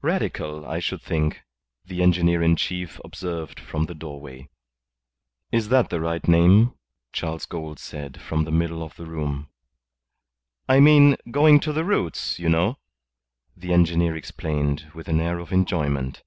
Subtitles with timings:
[0.00, 1.42] "Radical, I should think,"
[1.84, 4.48] the engineer in chief observed from the doorway.
[5.52, 6.72] "Is that the right name?"
[7.12, 9.50] Charles Gould said, from the middle of the room.
[10.70, 12.78] "I mean, going to the roots, you know,"
[13.54, 16.22] the engineer explained, with an air of enjoyment.